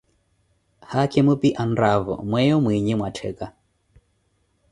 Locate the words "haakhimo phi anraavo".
0.91-2.13